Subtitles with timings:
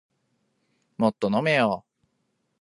[0.97, 1.85] もっと飲めよ